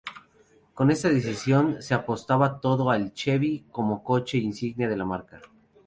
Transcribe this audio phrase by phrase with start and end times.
[0.73, 5.41] Con esta decisión, se apostaba todo al Chevy como coche insignia de la marca.